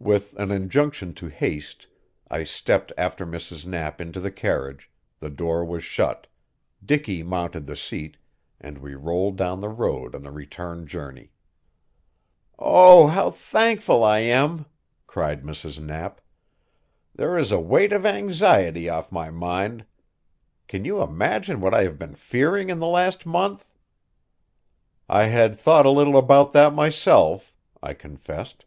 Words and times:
With 0.00 0.32
an 0.38 0.50
injunction 0.50 1.12
to 1.16 1.28
haste, 1.28 1.88
I 2.30 2.42
stepped 2.42 2.90
after 2.96 3.26
Mrs. 3.26 3.66
Knapp 3.66 4.00
into 4.00 4.18
the 4.18 4.30
carriage, 4.30 4.88
the 5.20 5.28
door 5.28 5.62
was 5.62 5.84
shut, 5.84 6.26
Dicky 6.82 7.22
mounted 7.22 7.66
the 7.66 7.76
seat, 7.76 8.16
and 8.58 8.78
we 8.78 8.94
rolled 8.94 9.36
down 9.36 9.60
the 9.60 9.68
road 9.68 10.14
on 10.14 10.22
the 10.22 10.30
return 10.32 10.86
journey. 10.86 11.32
"Oh, 12.58 13.08
how 13.08 13.30
thankful 13.30 14.02
I 14.02 14.20
am!" 14.20 14.64
cried 15.06 15.42
Mrs. 15.42 15.78
Knapp. 15.78 16.22
"There 17.14 17.36
is 17.36 17.52
a 17.52 17.60
weight 17.60 17.92
of 17.92 18.06
anxiety 18.06 18.88
off 18.88 19.12
my 19.12 19.30
mind. 19.30 19.84
Can 20.66 20.86
you 20.86 21.02
imagine 21.02 21.60
what 21.60 21.74
I 21.74 21.82
have 21.82 21.98
been 21.98 22.14
fearing 22.14 22.70
in 22.70 22.78
the 22.78 22.86
last 22.86 23.26
month?" 23.26 23.66
"I 25.10 25.24
had 25.24 25.60
thought 25.60 25.84
a 25.84 25.90
little 25.90 26.16
about 26.16 26.54
that 26.54 26.72
myself," 26.72 27.52
I 27.82 27.92
confessed. 27.92 28.64